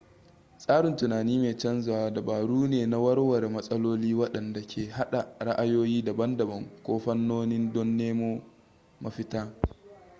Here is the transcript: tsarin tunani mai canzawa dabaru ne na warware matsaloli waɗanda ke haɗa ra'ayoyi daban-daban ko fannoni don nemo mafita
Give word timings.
tsarin 0.57 0.95
tunani 0.95 1.37
mai 1.39 1.57
canzawa 1.57 2.11
dabaru 2.13 2.67
ne 2.67 2.85
na 2.85 2.99
warware 2.99 3.49
matsaloli 3.49 4.13
waɗanda 4.13 4.61
ke 4.61 4.89
haɗa 4.89 5.27
ra'ayoyi 5.39 6.03
daban-daban 6.03 6.69
ko 6.83 6.99
fannoni 6.99 7.71
don 7.73 7.97
nemo 7.97 8.41
mafita 9.01 9.51